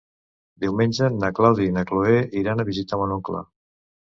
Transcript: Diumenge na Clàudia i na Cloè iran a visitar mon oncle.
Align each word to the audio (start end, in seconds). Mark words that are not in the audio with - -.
Diumenge 0.63 1.09
na 1.17 1.29
Clàudia 1.39 1.73
i 1.73 1.75
na 1.75 1.83
Cloè 1.91 2.17
iran 2.43 2.65
a 2.65 2.67
visitar 2.71 3.01
mon 3.03 3.17
oncle. 3.19 3.45